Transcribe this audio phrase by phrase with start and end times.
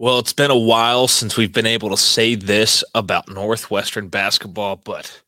[0.00, 4.76] Well, it's been a while since we've been able to say this about Northwestern basketball,
[4.76, 5.20] but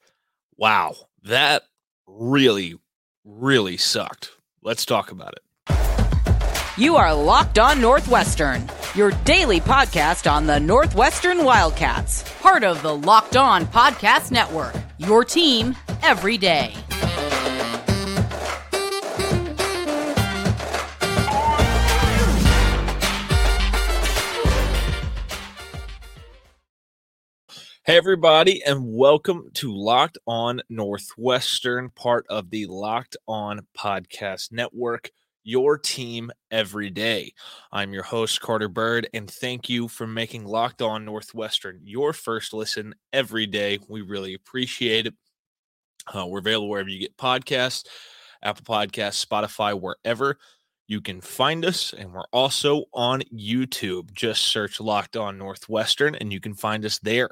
[0.56, 1.64] wow, that
[2.06, 2.76] really,
[3.22, 4.30] really sucked.
[4.62, 6.78] Let's talk about it.
[6.78, 12.96] You are Locked On Northwestern, your daily podcast on the Northwestern Wildcats, part of the
[12.96, 16.72] Locked On Podcast Network, your team every day.
[27.84, 35.10] Hey, everybody, and welcome to Locked On Northwestern, part of the Locked On Podcast Network,
[35.42, 37.32] your team every day.
[37.72, 42.52] I'm your host, Carter Bird, and thank you for making Locked On Northwestern your first
[42.52, 43.80] listen every day.
[43.88, 45.14] We really appreciate it.
[46.06, 47.88] Uh, we're available wherever you get podcasts,
[48.44, 50.38] Apple Podcasts, Spotify, wherever
[50.86, 51.92] you can find us.
[51.92, 54.12] And we're also on YouTube.
[54.12, 57.30] Just search Locked On Northwestern, and you can find us there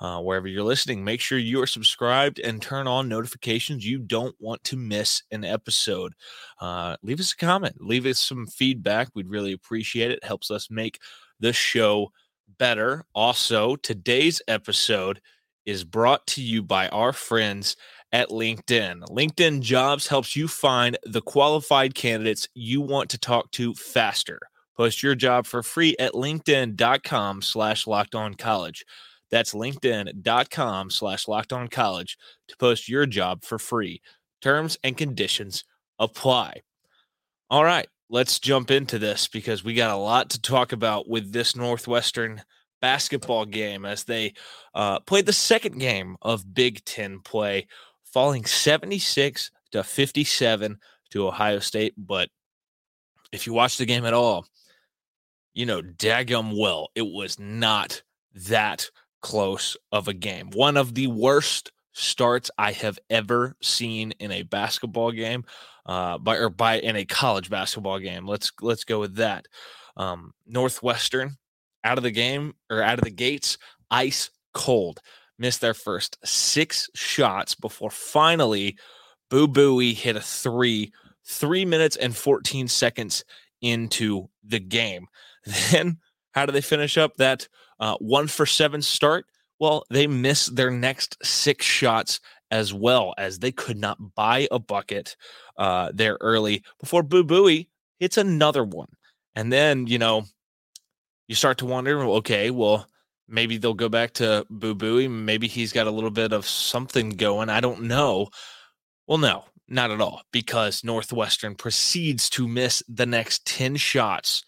[0.00, 1.04] uh, wherever you're listening.
[1.04, 3.86] Make sure you are subscribed and turn on notifications.
[3.86, 6.14] You don't want to miss an episode.
[6.60, 9.08] Uh, leave us a comment, leave us some feedback.
[9.14, 10.18] We'd really appreciate it.
[10.18, 10.98] it helps us make
[11.40, 12.10] the show
[12.58, 13.04] better.
[13.14, 15.20] Also, today's episode
[15.66, 17.76] is brought to you by our friends
[18.12, 19.02] at LinkedIn.
[19.08, 24.38] LinkedIn Jobs helps you find the qualified candidates you want to talk to faster.
[24.76, 28.84] Post your job for free at linkedin.com slash locked on college.
[29.34, 34.00] That's linkedin.com slash locked on college to post your job for free.
[34.40, 35.64] Terms and conditions
[35.98, 36.60] apply.
[37.50, 41.32] All right, let's jump into this because we got a lot to talk about with
[41.32, 42.42] this Northwestern
[42.80, 44.34] basketball game as they
[44.72, 47.66] uh, played the second game of Big Ten play,
[48.04, 50.78] falling 76 to 57
[51.10, 51.94] to Ohio State.
[51.96, 52.28] But
[53.32, 54.46] if you watch the game at all,
[55.54, 58.00] you know, daggum well, it was not
[58.48, 58.88] that
[59.24, 60.50] close of a game.
[60.52, 65.44] One of the worst starts I have ever seen in a basketball game,
[65.86, 68.26] uh, by or by in a college basketball game.
[68.26, 69.46] Let's let's go with that.
[69.96, 71.38] Um, Northwestern
[71.84, 73.56] out of the game or out of the gates,
[73.90, 75.00] ice cold.
[75.38, 78.76] Missed their first six shots before finally
[79.30, 80.92] Boo Buie hit a three,
[81.26, 83.24] three minutes and 14 seconds
[83.62, 85.06] into the game.
[85.70, 85.98] Then
[86.32, 87.48] how do they finish up that
[87.84, 89.26] uh, one for seven start?
[89.60, 92.18] Well, they miss their next six shots
[92.50, 95.16] as well as they could not buy a bucket
[95.58, 97.68] uh, there early before Boo Buie
[97.98, 98.88] hits another one.
[99.34, 100.24] And then, you know,
[101.28, 102.86] you start to wonder, okay, well,
[103.28, 105.10] maybe they'll go back to Boo Buie.
[105.10, 107.50] Maybe he's got a little bit of something going.
[107.50, 108.28] I don't know.
[109.06, 114.42] Well, no, not at all, because Northwestern proceeds to miss the next 10 shots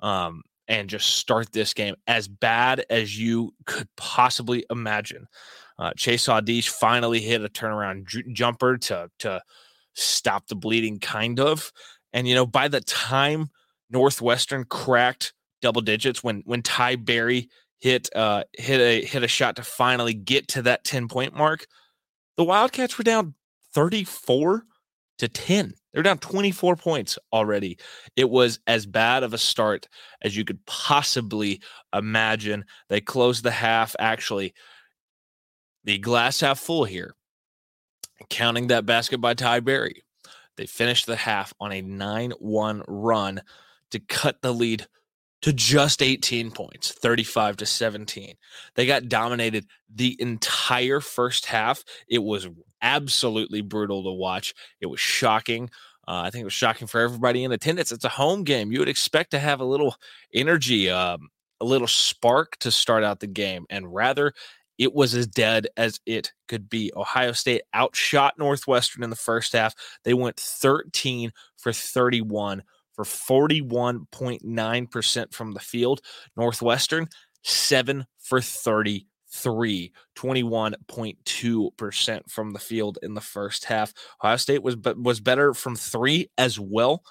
[0.00, 5.26] um, and just start this game as bad as you could possibly imagine.
[5.78, 9.42] Uh, Chase Audige finally hit a turnaround j- jumper to to
[9.92, 11.70] stop the bleeding, kind of.
[12.14, 13.50] And you know, by the time
[13.90, 19.56] Northwestern cracked double digits, when when Ty Berry hit uh hit a hit a shot
[19.56, 21.66] to finally get to that 10 point mark,
[22.38, 23.34] the Wildcats were down
[23.74, 24.64] 34
[25.18, 25.74] to 10.
[25.92, 27.78] They're down 24 points already.
[28.16, 29.88] It was as bad of a start
[30.22, 31.60] as you could possibly
[31.94, 32.64] imagine.
[32.88, 34.54] They closed the half, actually,
[35.84, 37.14] the glass half full here,
[38.30, 40.02] counting that basket by Ty Berry.
[40.56, 43.42] They finished the half on a 9 1 run
[43.90, 44.86] to cut the lead
[45.42, 48.34] to just 18 points, 35 to 17.
[48.74, 51.84] They got dominated the entire first half.
[52.08, 52.48] It was
[52.82, 54.54] absolutely brutal to watch.
[54.80, 55.70] It was shocking.
[56.06, 57.92] Uh, I think it was shocking for everybody in attendance.
[57.92, 58.72] It's a home game.
[58.72, 59.94] You would expect to have a little
[60.34, 61.28] energy, um,
[61.60, 64.32] a little spark to start out the game, and rather,
[64.78, 66.90] it was as dead as it could be.
[66.96, 69.74] Ohio State outshot Northwestern in the first half.
[70.02, 72.64] They went 13 for 31
[72.94, 76.00] for 41.9% from the field.
[76.36, 77.08] Northwestern,
[77.42, 83.92] 7 for 30 three, 21.2% from the field in the first half.
[84.22, 87.02] Ohio State was was better from three as well.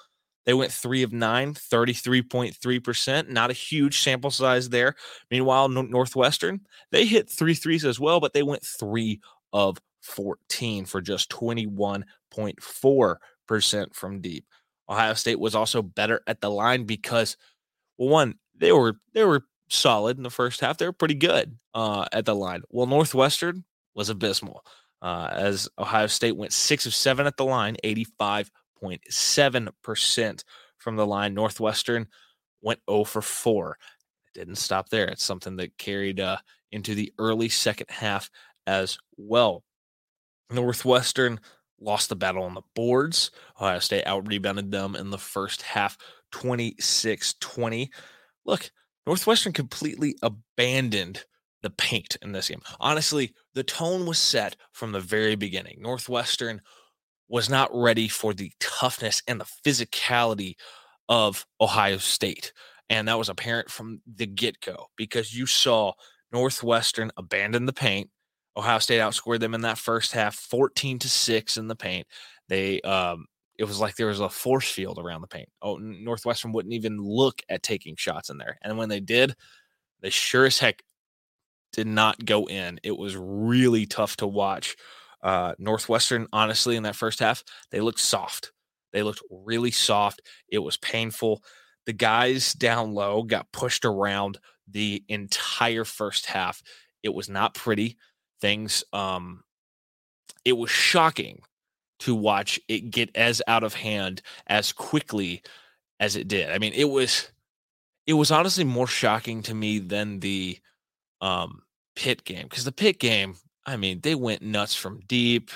[0.44, 3.28] They went three of nine, 33.3%.
[3.28, 4.94] Not a huge sample size there.
[5.30, 6.60] Meanwhile, Northwestern,
[6.90, 9.20] they hit three threes as well, but they went three
[9.52, 14.44] of 14 for just 21.4% from deep.
[14.88, 17.36] Ohio State was also better at the line because,
[17.98, 20.78] well, one, they were they were solid in the first half.
[20.78, 22.62] They were pretty good uh, at the line.
[22.70, 23.64] Well, Northwestern
[23.94, 24.64] was abysmal
[25.02, 30.44] uh, as Ohio State went six of seven at the line, 85.7%
[30.78, 31.34] from the line.
[31.34, 32.06] Northwestern
[32.62, 33.76] went 0 for 4.
[34.32, 35.08] didn't stop there.
[35.08, 36.38] It's something that carried uh,
[36.70, 38.30] into the early second half
[38.68, 39.64] as well.
[40.50, 41.40] Northwestern
[41.80, 43.32] lost the battle on the boards.
[43.56, 45.98] Ohio State out rebounded them in the first half
[46.30, 47.90] 26 20.
[48.44, 48.70] Look,
[49.06, 51.24] Northwestern completely abandoned
[51.62, 52.62] the paint in this game.
[52.80, 55.78] Honestly, the tone was set from the very beginning.
[55.80, 56.60] Northwestern
[57.28, 60.54] was not ready for the toughness and the physicality
[61.08, 62.52] of Ohio State.
[62.90, 65.92] And that was apparent from the get go because you saw
[66.32, 68.10] Northwestern abandon the paint.
[68.56, 72.06] Ohio State outscored them in that first half 14 to 6 in the paint.
[72.48, 73.26] They um
[73.62, 75.48] it was like there was a force field around the paint.
[75.62, 78.58] Oh, Northwestern wouldn't even look at taking shots in there.
[78.60, 79.36] And when they did,
[80.00, 80.82] they sure as heck
[81.72, 82.80] did not go in.
[82.82, 84.74] It was really tough to watch.
[85.22, 88.50] Uh, Northwestern, honestly, in that first half, they looked soft.
[88.92, 90.22] They looked really soft.
[90.48, 91.44] It was painful.
[91.86, 96.64] The guys down low got pushed around the entire first half.
[97.04, 97.96] It was not pretty.
[98.40, 99.44] Things, um,
[100.44, 101.42] it was shocking
[102.02, 105.42] to watch it get as out of hand as quickly
[106.00, 106.50] as it did.
[106.50, 107.30] I mean, it was,
[108.06, 110.58] it was honestly more shocking to me than the
[111.20, 111.62] um,
[111.94, 115.50] Pitt game because the Pitt game, I mean, they went nuts from deep.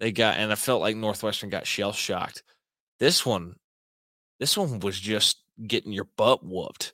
[0.00, 2.42] They got, and I felt like Northwestern got shell shocked.
[2.98, 3.56] This one,
[4.40, 6.92] this one was just getting your butt whooped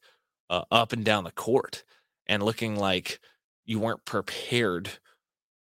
[0.50, 1.82] uh, up and down the court
[2.26, 3.20] and looking like
[3.64, 4.90] you weren't prepared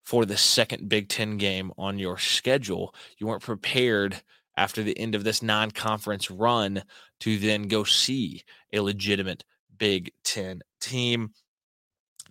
[0.08, 2.94] for the second Big Ten game on your schedule.
[3.18, 4.18] You weren't prepared
[4.56, 6.82] after the end of this non conference run
[7.20, 9.44] to then go see a legitimate
[9.76, 11.34] Big Ten team.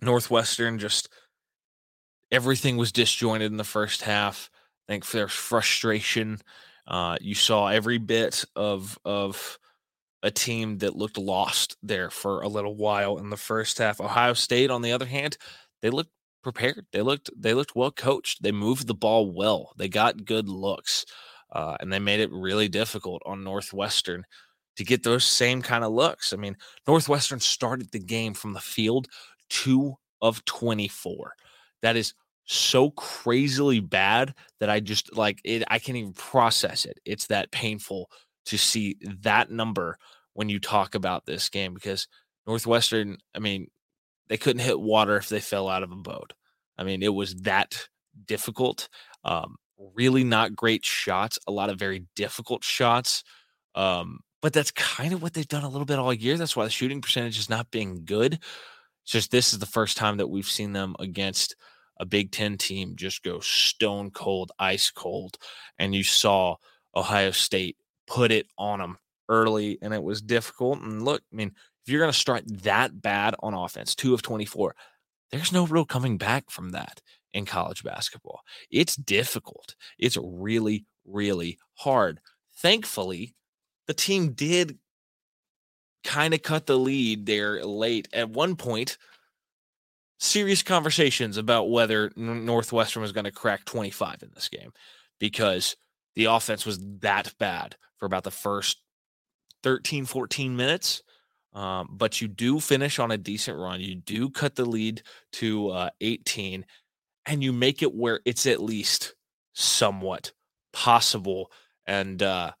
[0.02, 1.08] Northwestern just
[2.32, 4.50] everything was disjointed in the first half.
[4.88, 6.40] I think there's frustration.
[6.84, 9.56] Uh, you saw every bit of of
[10.24, 14.00] a team that looked lost there for a little while in the first half.
[14.00, 15.38] Ohio State, on the other hand,
[15.80, 16.10] they looked
[16.42, 16.86] prepared.
[16.92, 18.42] They looked they looked well coached.
[18.42, 19.72] They moved the ball well.
[19.76, 21.04] They got good looks,
[21.52, 24.24] uh, and they made it really difficult on Northwestern
[24.76, 26.32] to get those same kind of looks.
[26.32, 26.56] I mean,
[26.86, 29.08] Northwestern started the game from the field
[29.50, 31.34] two of 24.
[31.82, 32.14] That is
[32.44, 35.64] so crazily bad that I just like it.
[35.68, 36.98] I can't even process it.
[37.04, 38.10] It's that painful
[38.46, 39.98] to see that number
[40.32, 42.08] when you talk about this game because
[42.46, 43.68] Northwestern, I mean,
[44.28, 46.34] they couldn't hit water if they fell out of a boat.
[46.76, 47.88] I mean, it was that
[48.26, 48.88] difficult.
[49.24, 49.56] Um,
[49.94, 53.24] really not great shots, a lot of very difficult shots.
[53.74, 56.36] Um, but that's kind of what they've done a little bit all year.
[56.36, 58.34] That's why the shooting percentage is not being good.
[58.34, 61.56] It's just this is the first time that we've seen them against
[61.98, 65.36] a Big Ten team just go stone cold, ice cold.
[65.78, 66.56] And you saw
[66.94, 67.76] Ohio State
[68.06, 68.98] put it on them
[69.28, 70.80] early, and it was difficult.
[70.80, 71.52] And look, I mean,
[71.88, 74.74] if you're going to start that bad on offense, two of 24,
[75.32, 77.00] there's no real coming back from that
[77.32, 78.42] in college basketball.
[78.70, 79.74] It's difficult.
[79.98, 82.20] It's really, really hard.
[82.58, 83.34] Thankfully,
[83.86, 84.76] the team did
[86.04, 88.06] kind of cut the lead there late.
[88.12, 88.98] At one point,
[90.18, 94.72] serious conversations about whether Northwestern was going to crack 25 in this game
[95.18, 95.74] because
[96.16, 98.82] the offense was that bad for about the first
[99.62, 101.02] 13, 14 minutes.
[101.58, 103.80] Um, but you do finish on a decent run.
[103.80, 105.02] You do cut the lead
[105.32, 106.64] to uh, 18,
[107.26, 109.16] and you make it where it's at least
[109.54, 110.30] somewhat
[110.72, 111.50] possible.
[111.84, 112.52] And uh,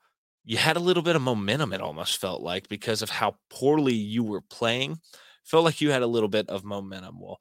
[0.44, 3.94] you had a little bit of momentum, it almost felt like, because of how poorly
[3.94, 4.98] you were playing.
[5.44, 7.20] Felt like you had a little bit of momentum.
[7.20, 7.38] Well,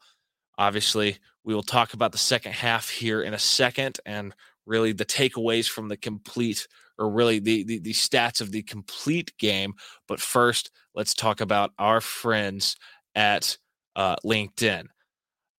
[0.60, 4.32] obviously, we will talk about the second half here in a second and
[4.67, 6.67] really the takeaways from the complete
[7.00, 9.74] or really the, the, the stats of the complete game.
[10.08, 12.75] But first, let's talk about our friends
[13.16, 13.58] at
[13.96, 14.88] uh, LinkedIn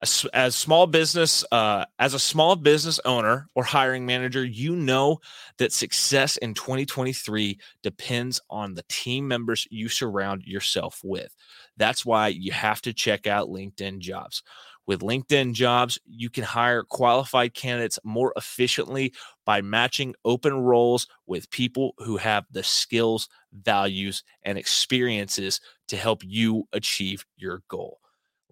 [0.03, 5.19] as, as small business uh, as a small business owner or hiring manager you know
[5.59, 11.35] that success in 2023 depends on the team members you surround yourself with
[11.77, 14.43] that's why you have to check out linkedin jobs
[14.89, 19.13] with linkedin jobs you can hire qualified candidates more efficiently
[19.47, 23.29] by matching open roles with people who have the skills
[23.63, 28.01] values and experiences to help you achieve your goal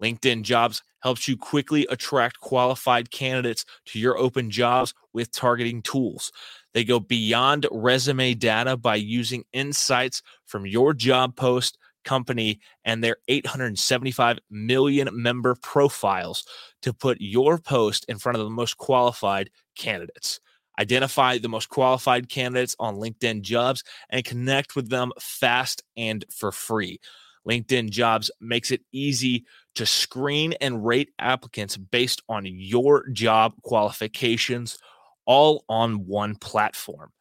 [0.01, 6.31] LinkedIn Jobs helps you quickly attract qualified candidates to your open jobs with targeting tools.
[6.73, 13.17] They go beyond resume data by using insights from your job post, company, and their
[13.27, 16.45] 875 million member profiles
[16.81, 20.39] to put your post in front of the most qualified candidates.
[20.79, 26.51] Identify the most qualified candidates on LinkedIn jobs and connect with them fast and for
[26.51, 26.99] free.
[27.47, 29.45] LinkedIn Jobs makes it easy
[29.75, 34.77] to screen and rate applicants based on your job qualifications,
[35.25, 37.11] all on one platform.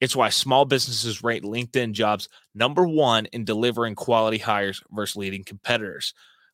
[0.00, 5.44] It's why small businesses rate LinkedIn Jobs number one in delivering quality hires versus leading
[5.44, 6.12] competitors.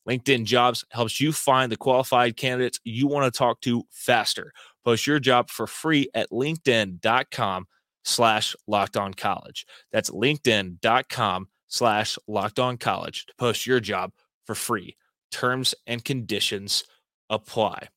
[0.09, 4.53] LinkedIn Jobs helps you find the qualified candidates you want to talk to faster.
[4.85, 7.67] Post your job for free at linkedin.com
[8.05, 9.67] slash locked on college.
[9.93, 14.13] That's linkedin.com slash locked on college to post your job
[14.45, 14.97] for free.
[15.31, 16.85] Terms and conditions
[17.31, 17.89] apply.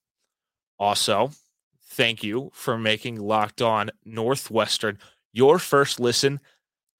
[0.79, 1.31] Also,
[1.89, 4.99] thank you for making Locked On Northwestern
[5.36, 6.39] your first listen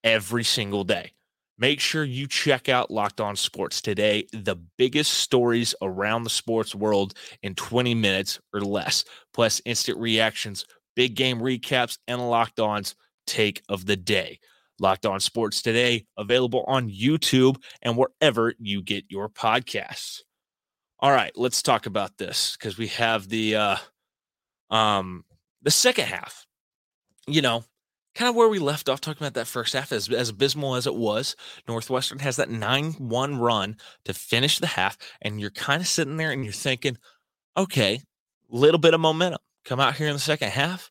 [0.04, 1.12] every single day.
[1.58, 6.74] Make sure you check out Locked On Sports today, the biggest stories around the sports
[6.74, 12.94] world in 20 minutes or less, plus instant reactions, big game recaps, and Locked On's
[13.26, 14.38] take of the day.
[14.78, 20.20] Locked On Sports today, available on YouTube and wherever you get your podcasts.
[21.00, 23.76] All right, let's talk about this because we have the uh
[24.68, 25.24] um
[25.62, 26.44] the second half.
[27.26, 27.64] You know,
[28.16, 30.86] kind of where we left off talking about that first half as, as abysmal as
[30.86, 31.36] it was
[31.68, 36.32] northwestern has that 9-1 run to finish the half and you're kind of sitting there
[36.32, 36.96] and you're thinking
[37.56, 38.00] okay
[38.48, 40.90] little bit of momentum come out here in the second half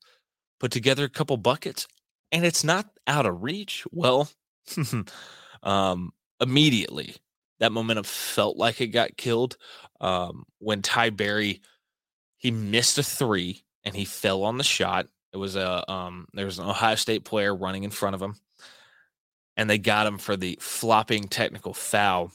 [0.60, 1.88] put together a couple buckets
[2.32, 3.86] and it's not out of reach.
[3.92, 4.30] Well
[5.64, 7.16] um immediately
[7.60, 9.58] that momentum felt like it got killed
[10.02, 11.62] um when ty berry
[12.38, 16.46] he missed a three and he fell on the shot it was a um, there
[16.46, 18.36] was an Ohio State player running in front of him,
[19.58, 22.32] and they got him for the flopping technical foul.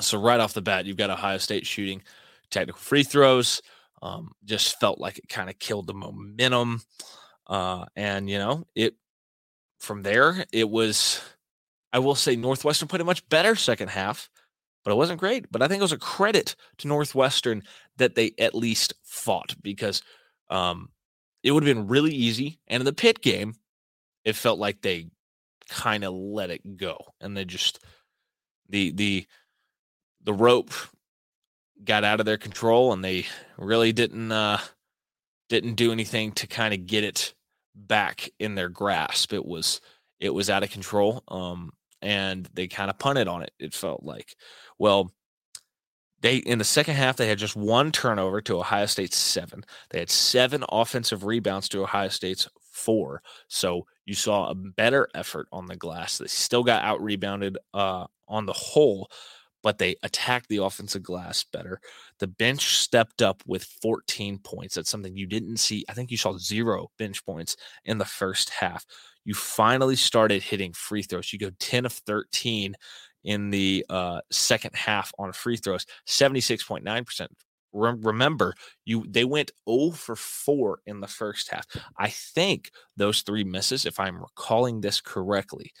[0.00, 2.02] So right off the bat, you've got Ohio State shooting
[2.50, 3.62] technical free throws.
[4.02, 6.82] Um, just felt like it kind of killed the momentum,
[7.46, 8.96] uh, and you know it.
[9.78, 11.20] From there, it was.
[11.92, 14.28] I will say Northwestern put a much better second half,
[14.82, 15.52] but it wasn't great.
[15.52, 17.62] But I think it was a credit to Northwestern
[17.98, 20.02] that they at least fought because
[20.50, 20.88] um,
[21.42, 22.58] it would have been really easy.
[22.68, 23.54] And in the Pitt game,
[24.24, 25.08] it felt like they
[25.68, 27.78] kind of let it go and they just
[28.68, 29.26] the the
[30.22, 30.72] the rope
[31.84, 34.58] got out of their control and they really didn't uh
[35.48, 37.34] didn't do anything to kind of get it
[37.74, 39.80] back in their grasp it was
[40.20, 41.72] it was out of control um
[42.02, 44.36] and they kind of punted on it it felt like
[44.78, 45.10] well
[46.22, 49.64] they in the second half they had just one turnover to Ohio State's seven.
[49.90, 53.22] They had seven offensive rebounds to Ohio State's four.
[53.48, 56.18] So you saw a better effort on the glass.
[56.18, 59.10] They still got out rebounded uh, on the whole,
[59.62, 61.80] but they attacked the offensive glass better.
[62.18, 64.74] The bench stepped up with 14 points.
[64.74, 65.84] That's something you didn't see.
[65.88, 68.84] I think you saw zero bench points in the first half.
[69.24, 71.32] You finally started hitting free throws.
[71.32, 72.74] You go 10 of 13
[73.24, 77.26] in the uh, second half on free throws, 76.9%.
[77.72, 81.66] remember, you they went 0 for 4 in the first half.
[81.96, 85.72] I think those three misses, if I'm recalling this correctly,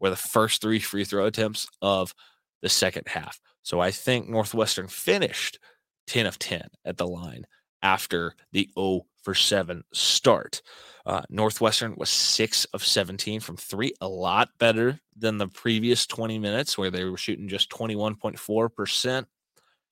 [0.00, 2.14] were the first three free throw attempts of
[2.62, 3.40] the second half.
[3.62, 5.58] So I think Northwestern finished
[6.06, 7.46] 10 of 10 at the line
[7.84, 10.62] after the 0 for 7 start.
[11.06, 16.38] Uh, Northwestern was six of 17 from three, a lot better than the previous 20
[16.38, 19.26] minutes where they were shooting just 21.4%,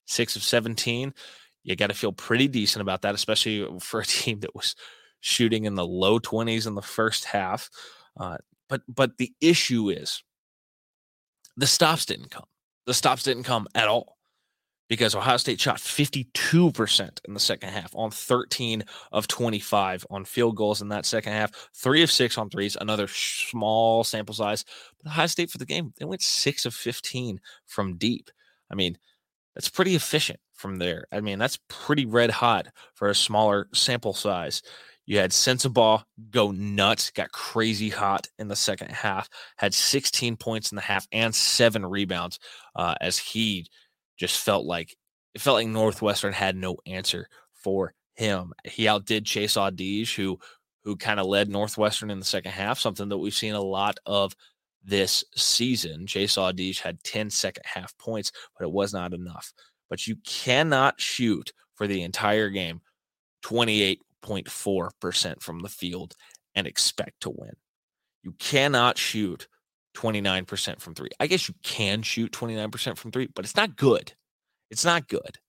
[0.05, 1.13] six of 17.
[1.63, 4.75] You got to feel pretty decent about that, especially for a team that was
[5.21, 7.69] shooting in the low 20s in the first half.
[8.19, 10.23] Uh, but but the issue is
[11.57, 12.45] the stops didn't come.
[12.85, 14.12] The stops didn't come at all
[14.89, 20.55] because Ohio State shot 52% in the second half on 13 of 25 on field
[20.55, 24.65] goals in that second half, three of six on threes, another small sample size.
[25.01, 28.29] But Ohio State for the game, they went six of 15 from deep.
[28.69, 28.97] I mean,
[29.55, 31.05] that's pretty efficient from there.
[31.11, 34.61] I mean, that's pretty red hot for a smaller sample size.
[35.05, 40.71] You had Sensabaugh go nuts, got crazy hot in the second half, had 16 points
[40.71, 42.39] in the half and seven rebounds
[42.75, 43.67] uh, as he
[44.23, 44.95] just felt like
[45.33, 48.53] it felt like Northwestern had no answer for him.
[48.63, 50.39] He outdid Chase Audige, who
[50.85, 53.97] who kind of led Northwestern in the second half, something that we've seen a lot
[54.05, 54.33] of
[54.81, 56.07] this season.
[56.07, 59.51] Chase Audige had 10 second half points, but it was not enough.
[59.89, 62.79] But you cannot shoot for the entire game
[63.43, 66.15] 28.4% from the field
[66.55, 67.53] and expect to win.
[68.23, 69.49] You cannot shoot
[69.93, 71.09] 29% from three.
[71.19, 74.13] I guess you can shoot 29% from three, but it's not good.
[74.69, 75.39] It's not good.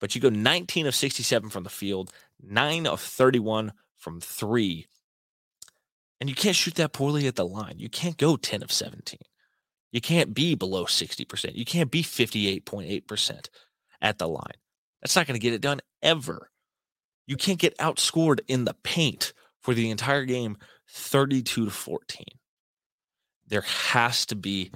[0.00, 2.12] But you go 19 of 67 from the field,
[2.42, 4.86] 9 of 31 from three.
[6.20, 7.78] And you can't shoot that poorly at the line.
[7.78, 9.18] You can't go 10 of 17.
[9.92, 11.54] You can't be below 60%.
[11.54, 13.48] You can't be 58.8%
[14.00, 14.44] at the line.
[15.00, 16.50] That's not going to get it done ever.
[17.26, 20.56] You can't get outscored in the paint for the entire game
[20.88, 22.24] 32 to 14.
[23.50, 24.70] There has to be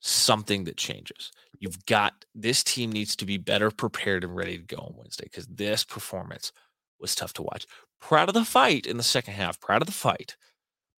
[0.00, 1.30] something that changes.
[1.58, 5.24] You've got this team needs to be better prepared and ready to go on Wednesday
[5.24, 6.52] because this performance
[7.00, 7.66] was tough to watch.
[8.00, 10.36] Proud of the fight in the second half, proud of the fight.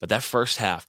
[0.00, 0.86] But that first half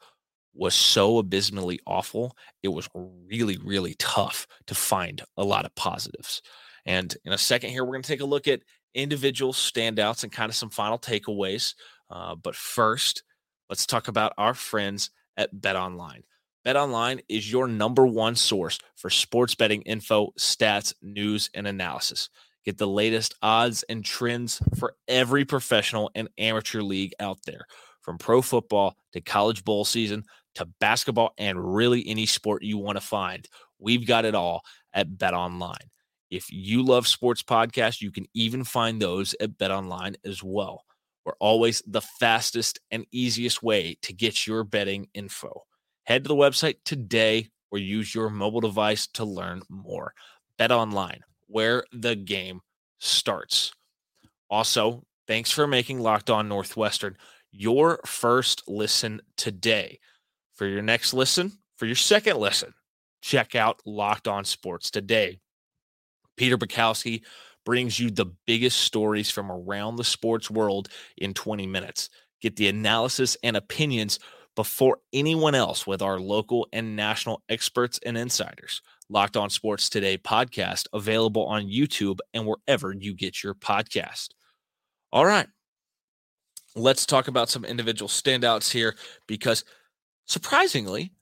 [0.54, 2.38] was so abysmally awful.
[2.64, 6.42] It was really, really tough to find a lot of positives.
[6.86, 8.62] And in a second here, we're going to take a look at
[8.94, 11.74] individual standouts and kind of some final takeaways.
[12.10, 13.24] Uh, but first,
[13.70, 16.24] let's talk about our friends at Bet Online.
[16.66, 22.30] BetOnline is your number one source for sports betting info, stats, news, and analysis.
[22.66, 27.68] Get the latest odds and trends for every professional and amateur league out there,
[28.02, 30.24] from pro football to college bowl season
[30.56, 33.48] to basketball and really any sport you want to find.
[33.78, 34.64] We've got it all
[34.94, 35.90] at BetOnline.
[36.32, 40.84] If you love sports podcasts, you can even find those at BetOnline as well.
[41.26, 45.64] We're always the fastest and easiest way to get your betting info.
[46.04, 50.14] Head to the website today or use your mobile device to learn more.
[50.58, 52.62] Bet online, where the game
[53.00, 53.74] starts.
[54.50, 57.18] Also, thanks for making Locked On Northwestern
[57.52, 60.00] your first listen today.
[60.54, 62.74] For your next listen, for your second listen,
[63.22, 65.40] check out Locked On Sports today.
[66.38, 67.24] Peter Bukowski
[67.66, 72.10] brings you the biggest stories from around the sports world in 20 minutes.
[72.42, 74.20] Get the analysis and opinions
[74.56, 78.82] before anyone else with our local and national experts and insiders.
[79.10, 84.30] Locked On Sports Today podcast available on YouTube and wherever you get your podcast.
[85.12, 85.48] All right.
[86.76, 88.96] Let's talk about some individual standouts here
[89.28, 89.64] because
[90.26, 91.14] surprisingly,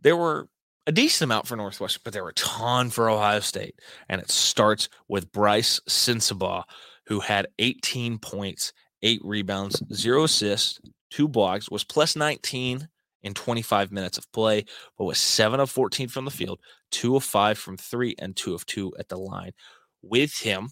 [0.00, 0.48] there were
[0.88, 3.78] a decent amount for Northwestern, but there were a ton for Ohio State.
[4.08, 6.64] And it starts with Brice Sensabaugh,
[7.06, 8.72] who had 18 points,
[9.02, 12.88] eight rebounds, zero assists, two blocks, was plus 19
[13.22, 14.64] in 25 minutes of play,
[14.96, 16.58] but was seven of 14 from the field,
[16.90, 19.52] two of five from three, and two of two at the line.
[20.00, 20.70] With him,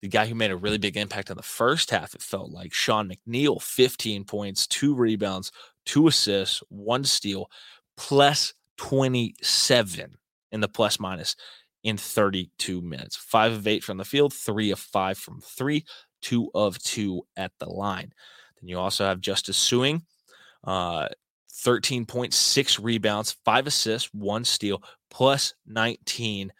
[0.00, 2.72] the guy who made a really big impact on the first half, it felt like
[2.72, 5.52] Sean McNeil, 15 points, two rebounds,
[5.84, 7.50] two assists, one steal,
[7.98, 10.16] plus 27
[10.52, 11.36] in the plus minus
[11.84, 13.16] in 32 minutes.
[13.16, 15.84] Five of eight from the field, three of five from three,
[16.22, 18.12] two of two at the line.
[18.60, 20.02] Then you also have Justice Sueing,
[20.64, 21.08] uh,
[21.52, 26.52] 13.6 rebounds, five assists, one steal, plus 19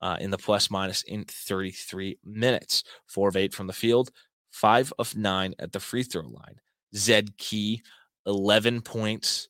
[0.00, 2.84] uh, in the plus minus in 33 minutes.
[3.06, 4.10] Four of eight from the field,
[4.50, 6.60] five of nine at the free throw line.
[6.94, 7.82] Zed Key,
[8.26, 9.48] 11 points,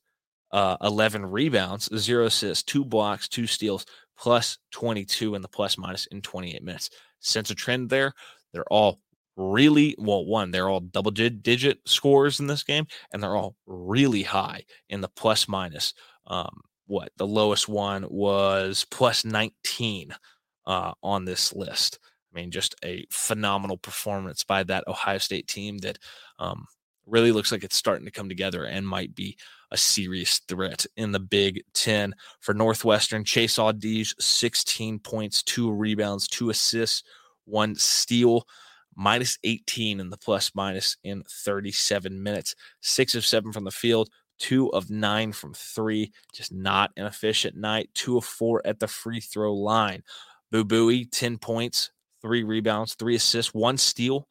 [0.51, 3.85] uh, 11 rebounds, zero assists, two blocks, two steals,
[4.17, 6.89] plus 22 in the plus minus in 28 minutes.
[7.19, 8.13] Sense a trend there.
[8.53, 8.99] They're all
[9.37, 14.23] really well one they're all double digit scores in this game and they're all really
[14.23, 15.93] high in the plus minus
[16.25, 20.13] um what the lowest one was plus 19
[20.65, 21.99] uh on this list
[22.33, 25.99] i mean just a phenomenal performance by that ohio state team that
[26.39, 26.65] um
[27.07, 29.37] really looks like it's starting to come together and might be
[29.71, 32.13] a serious threat in the Big Ten.
[32.41, 37.03] For Northwestern, Chase Audige, 16 points, two rebounds, two assists,
[37.45, 38.45] one steal
[38.95, 42.55] minus 18 in the plus minus in 37 minutes.
[42.81, 46.11] Six of seven from the field, two of nine from three.
[46.33, 47.89] Just not an efficient night.
[47.93, 50.03] Two of four at the free throw line.
[50.51, 51.91] Boo Buie, 10 points,
[52.21, 54.27] three rebounds, three assists, one steal,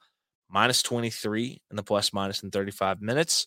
[0.49, 3.47] minus 23 in the plus minus in 35 minutes.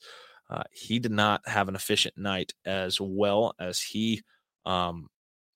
[0.49, 4.21] Uh, he did not have an efficient night as well as he
[4.65, 5.07] um,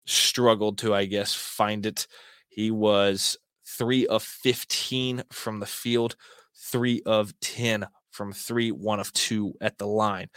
[0.05, 2.07] struggled to, I guess, find it.
[2.49, 6.15] He was three of 15 from the field,
[6.55, 10.29] three of 10 from three, one of two at the line.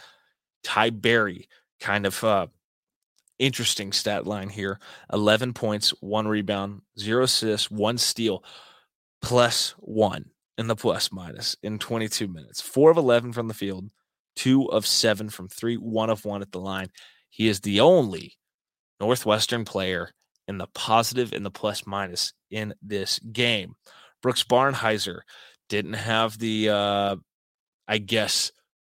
[0.63, 1.47] Ty Berry,
[1.79, 2.47] kind of uh,
[3.37, 4.79] interesting stat line here
[5.13, 8.43] 11 points, one rebound, zero assists, one steal,
[9.21, 12.61] plus one in the plus minus in 22 minutes.
[12.61, 13.89] Four of 11 from the field,
[14.35, 16.89] two of seven from three, one of one at the line.
[17.29, 18.37] He is the only
[18.99, 20.11] Northwestern player
[20.47, 23.75] in the positive and the plus minus in this game.
[24.21, 25.21] Brooks Barnhizer
[25.69, 27.15] didn't have the, uh,
[27.87, 28.51] I guess,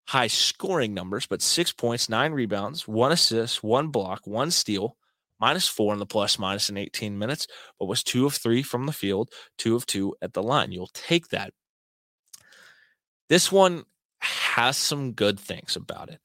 [0.07, 4.97] high scoring numbers, but six points, nine rebounds, one assist, one block, one steal,
[5.43, 8.85] minus four in the plus minus in 18 minutes, but was two of three from
[8.85, 10.71] the field, two of two at the line.
[10.71, 11.51] You'll take that.
[13.27, 13.83] This one
[14.21, 16.21] has some good things about it,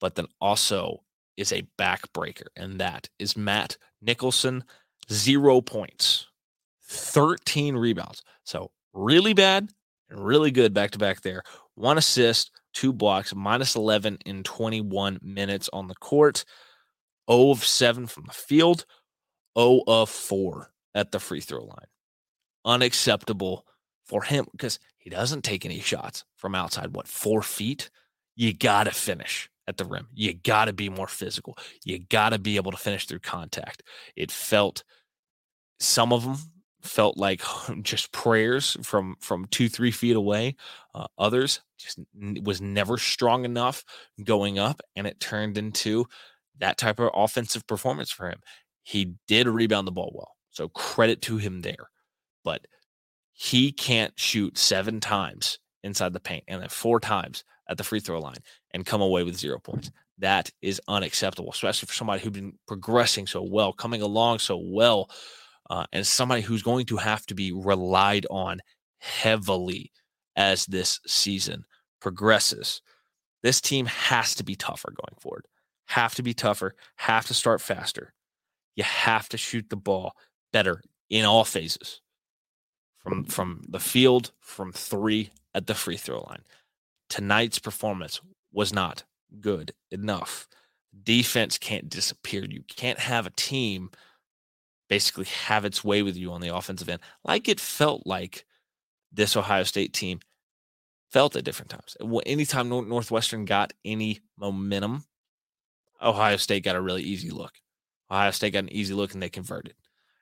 [0.00, 1.02] but then also
[1.36, 4.62] is a backbreaker, and that is Matt Nicholson,
[5.10, 6.28] zero points,
[6.84, 8.22] 13 rebounds.
[8.44, 9.70] So really bad
[10.08, 11.42] and really good back to back there.
[11.74, 16.44] One assist, two blocks, minus 11 in 21 minutes on the court,
[17.30, 18.86] 0 of 7 from the field,
[19.58, 21.86] 0 of 4 at the free throw line.
[22.64, 23.66] Unacceptable
[24.04, 27.90] for him because he doesn't take any shots from outside, what, four feet?
[28.36, 30.08] You got to finish at the rim.
[30.14, 31.56] You got to be more physical.
[31.84, 33.82] You got to be able to finish through contact.
[34.16, 34.84] It felt,
[35.80, 36.36] some of them
[36.82, 37.42] felt like
[37.82, 40.56] just prayers from from two three feet away
[40.96, 42.00] uh, others just
[42.42, 43.84] was never strong enough
[44.24, 46.04] going up and it turned into
[46.58, 48.40] that type of offensive performance for him
[48.82, 51.90] he did rebound the ball well so credit to him there
[52.44, 52.66] but
[53.32, 58.00] he can't shoot seven times inside the paint and then four times at the free
[58.00, 58.38] throw line
[58.72, 63.26] and come away with zero points that is unacceptable especially for somebody who's been progressing
[63.26, 65.08] so well coming along so well
[65.70, 68.60] uh, and somebody who's going to have to be relied on
[68.98, 69.90] heavily
[70.36, 71.64] as this season
[72.00, 72.82] progresses.
[73.42, 75.46] This team has to be tougher going forward.
[75.92, 78.14] Have to be tougher, have to start faster.
[78.76, 80.16] You have to shoot the ball
[80.50, 82.00] better in all phases.
[82.96, 86.44] From from the field, from 3 at the free throw line.
[87.10, 89.04] Tonight's performance was not
[89.38, 90.48] good enough.
[91.02, 92.46] Defense can't disappear.
[92.46, 93.90] You can't have a team
[94.88, 98.46] basically have its way with you on the offensive end, like it felt like
[99.12, 100.20] this Ohio State team
[101.10, 101.98] felt at different times.
[102.24, 105.04] Anytime Northwestern got any momentum,
[106.02, 107.52] Ohio State got a really easy look.
[108.10, 109.74] Ohio State got an easy look and they converted.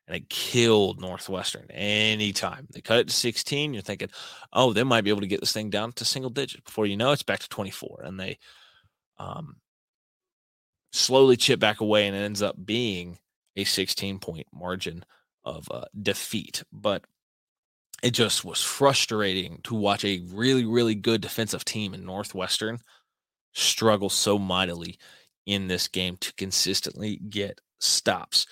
[0.07, 2.67] And it killed Northwestern anytime.
[2.73, 3.73] They cut it to 16.
[3.75, 4.09] You're thinking,
[4.53, 6.65] oh, they might be able to get this thing down to single digit.
[6.65, 8.03] Before you know, it's back to 24.
[8.05, 8.39] And they
[9.19, 9.57] um,
[10.93, 13.19] slowly chip back away and it ends up being
[13.57, 15.05] a 16 point margin
[15.45, 16.65] of uh, defeat.
[16.73, 17.05] But
[18.03, 22.79] it just was frustrating to watch a really, really good defensive team in Northwestern
[23.53, 24.99] struggle so mightily
[25.47, 28.47] in this game to consistently get stops.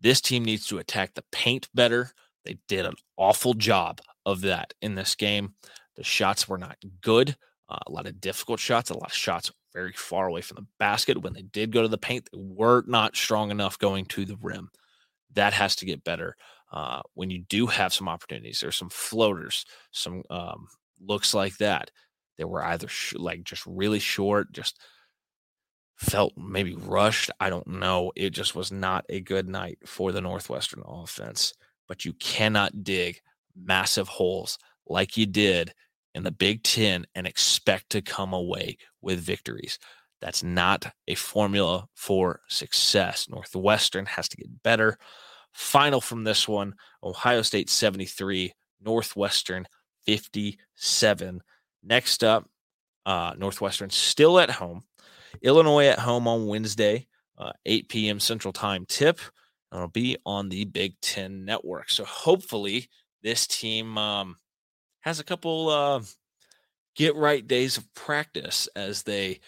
[0.00, 2.12] This team needs to attack the paint better.
[2.44, 5.54] They did an awful job of that in this game.
[5.96, 7.36] The shots were not good.
[7.68, 10.66] Uh, a lot of difficult shots, a lot of shots very far away from the
[10.78, 11.22] basket.
[11.22, 14.38] When they did go to the paint, they were not strong enough going to the
[14.40, 14.70] rim.
[15.34, 16.36] That has to get better.
[16.72, 20.68] Uh, when you do have some opportunities, there's some floaters, some um,
[21.00, 21.90] looks like that.
[22.36, 24.80] They were either sh- like just really short, just
[25.98, 27.30] felt maybe rushed.
[27.40, 28.12] I don't know.
[28.14, 31.52] It just was not a good night for the Northwestern offense.
[31.88, 33.20] But you cannot dig
[33.56, 35.72] massive holes like you did
[36.14, 39.78] in the Big Ten and expect to come away with victories.
[40.20, 43.28] That's not a formula for success.
[43.28, 44.98] Northwestern has to get better.
[45.52, 49.66] Final from this one Ohio State 73, Northwestern
[50.06, 51.40] 57.
[51.82, 52.48] Next up,
[53.06, 54.84] uh, Northwestern still at home.
[55.42, 58.20] Illinois at home on Wednesday, uh, 8 p.m.
[58.20, 59.20] Central Time tip.
[59.72, 61.90] It'll be on the Big Ten Network.
[61.90, 62.88] So hopefully,
[63.22, 64.36] this team um,
[65.00, 66.00] has a couple uh,
[66.96, 69.40] get right days of practice as they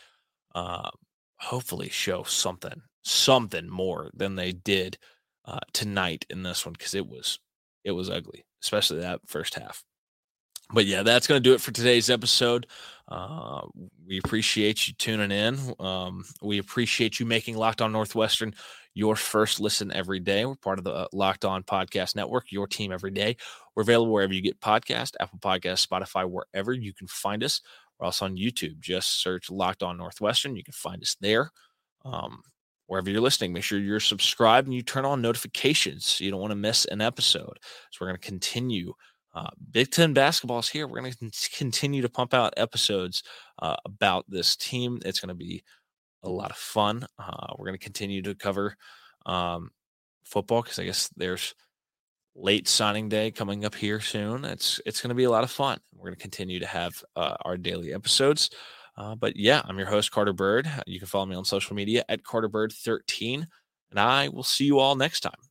[0.55, 0.91] uh,
[1.37, 4.99] hopefully show something, something more than they did
[5.47, 7.39] uh, tonight in this one because it was
[7.85, 9.83] it was ugly, especially that first half.
[10.73, 12.67] But yeah, that's going to do it for today's episode.
[13.11, 13.63] Uh,
[14.07, 15.59] we appreciate you tuning in.
[15.81, 18.55] Um, we appreciate you making Locked On Northwestern
[18.95, 20.45] your first listen every day.
[20.45, 23.37] We're part of the uh, Locked On Podcast Network, your team every day.
[23.75, 27.61] We're available wherever you get podcast, Apple Podcast, Spotify, wherever you can find us.
[27.99, 28.81] We're also on YouTube.
[28.81, 30.57] Just search Locked On Northwestern.
[30.57, 31.51] You can find us there.
[32.05, 32.43] Um,
[32.87, 36.41] wherever you're listening, make sure you're subscribed and you turn on notifications so you don't
[36.41, 37.59] want to miss an episode.
[37.91, 38.95] So we're going to continue.
[39.33, 40.87] Uh, Big Ten basketball is here.
[40.87, 43.23] We're going to continue to pump out episodes
[43.61, 45.01] uh, about this team.
[45.05, 45.63] It's going to be
[46.23, 47.07] a lot of fun.
[47.19, 48.77] Uh, we're going to continue to cover
[49.27, 49.71] um,
[50.25, 51.55] football because I guess there's
[52.35, 54.45] late signing day coming up here soon.
[54.45, 55.79] It's it's going to be a lot of fun.
[55.95, 58.51] We're going to continue to have uh, our daily episodes.
[58.97, 60.69] Uh, but yeah, I'm your host Carter Bird.
[60.87, 63.47] You can follow me on social media at Carter Bird 13,
[63.91, 65.50] and I will see you all next time.